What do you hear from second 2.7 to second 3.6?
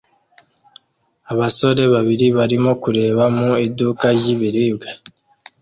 kureba mu